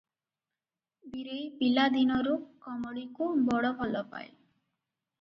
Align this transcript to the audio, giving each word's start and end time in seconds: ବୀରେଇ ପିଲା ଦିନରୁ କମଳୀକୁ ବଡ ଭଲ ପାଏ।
ବୀରେଇ 1.11 1.43
ପିଲା 1.59 1.85
ଦିନରୁ 1.97 2.35
କମଳୀକୁ 2.65 3.31
ବଡ 3.53 3.75
ଭଲ 3.83 4.07
ପାଏ। 4.13 4.29